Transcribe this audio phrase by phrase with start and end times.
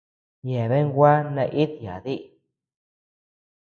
[0.49, 2.19] Yeabean gua naídii yádii.